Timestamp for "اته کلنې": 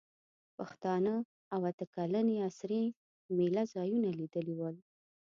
1.69-2.35